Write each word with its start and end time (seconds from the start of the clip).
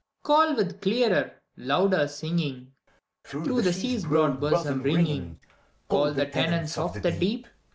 Call 0.23 0.55
with 0.55 0.81
clearer, 0.81 1.33
louder 1.57 2.07
singing. 2.07 2.73
Through 3.23 3.61
the 3.61 3.71
Sea's 3.71 4.03
broad 4.05 4.39
bosom 4.39 4.81
ringing, 4.81 5.39
Call 5.89 6.11
the 6.11 6.25
tenants 6.25 6.75
of 6.75 7.03
the 7.03 7.11
Deep! 7.11 7.45